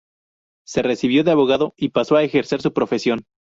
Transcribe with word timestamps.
Se 0.65 0.81
recibió 0.81 1.23
de 1.23 1.29
abogado 1.29 1.75
y 1.77 1.89
pasó 1.89 2.15
a 2.15 2.23
ejercer 2.23 2.59
su 2.59 2.73
profesión. 2.73 3.23